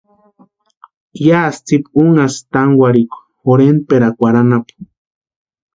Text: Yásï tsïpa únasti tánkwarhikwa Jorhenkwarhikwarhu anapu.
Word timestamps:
Yásï 1.27 1.61
tsïpa 1.65 1.89
únasti 2.07 2.43
tánkwarhikwa 2.53 3.19
Jorhenkwarhikwarhu 3.43 4.39
anapu. 4.41 4.73